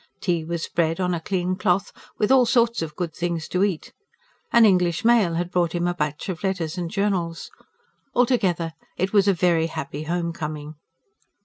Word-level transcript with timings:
Tea 0.19 0.43
was 0.43 0.63
spread, 0.63 0.99
on 0.99 1.13
a 1.13 1.19
clean 1.19 1.55
cloth, 1.55 1.91
with 2.17 2.31
all 2.31 2.47
sorts 2.47 2.81
of 2.81 2.95
good 2.95 3.13
things 3.15 3.47
to 3.49 3.63
eat; 3.63 3.93
an 4.51 4.65
English 4.65 5.05
mail 5.05 5.35
had 5.35 5.51
brought 5.51 5.73
him 5.73 5.85
a 5.87 5.93
batch 5.93 6.27
of 6.27 6.43
letters 6.43 6.75
and 6.75 6.89
journals. 6.89 7.51
Altogether 8.15 8.73
it 8.97 9.13
was 9.13 9.27
a 9.27 9.33
very 9.35 9.67
happy 9.67 10.05
home 10.05 10.33
coming. 10.33 10.73